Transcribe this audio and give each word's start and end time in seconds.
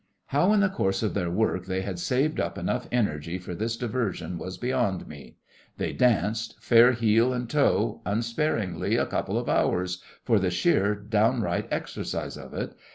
How 0.29 0.51
in 0.51 0.61
the 0.61 0.67
course 0.69 1.03
of 1.03 1.13
their 1.13 1.29
work 1.29 1.67
they 1.67 1.83
had 1.83 1.99
saved 1.99 2.39
up 2.39 2.57
enough 2.57 2.87
energy 2.91 3.37
for 3.37 3.53
this 3.53 3.77
diversion 3.77 4.39
was 4.39 4.57
beyond 4.57 5.07
me. 5.07 5.37
They 5.77 5.93
danced, 5.93 6.55
fair 6.59 6.93
heel 6.93 7.33
and 7.33 7.47
toe, 7.47 8.01
unsparingly 8.03 8.95
a 8.95 9.05
couple 9.05 9.37
of 9.37 9.47
hours, 9.47 10.01
for 10.23 10.39
the 10.39 10.49
sheer, 10.49 10.95
downright 10.95 11.67
exercise 11.71 12.35
of 12.35 12.51
it. 12.55 12.73